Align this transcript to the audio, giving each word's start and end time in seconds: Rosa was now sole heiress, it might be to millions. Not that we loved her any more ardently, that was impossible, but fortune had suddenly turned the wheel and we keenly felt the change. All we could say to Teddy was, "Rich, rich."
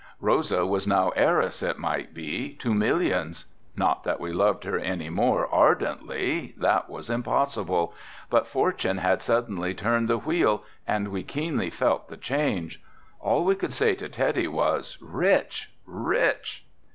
Rosa 0.19 0.65
was 0.65 0.87
now 0.87 1.11
sole 1.11 1.13
heiress, 1.15 1.61
it 1.61 1.77
might 1.77 2.11
be 2.11 2.53
to 2.55 2.73
millions. 2.73 3.45
Not 3.75 4.03
that 4.03 4.19
we 4.19 4.33
loved 4.33 4.63
her 4.63 4.79
any 4.79 5.11
more 5.11 5.45
ardently, 5.53 6.55
that 6.57 6.89
was 6.89 7.07
impossible, 7.11 7.93
but 8.27 8.47
fortune 8.47 8.97
had 8.97 9.21
suddenly 9.21 9.75
turned 9.75 10.07
the 10.07 10.17
wheel 10.17 10.63
and 10.87 11.09
we 11.09 11.21
keenly 11.21 11.69
felt 11.69 12.07
the 12.09 12.17
change. 12.17 12.81
All 13.19 13.45
we 13.45 13.53
could 13.53 13.73
say 13.73 13.93
to 13.93 14.09
Teddy 14.09 14.47
was, 14.47 14.97
"Rich, 14.99 15.71
rich." 15.85 16.65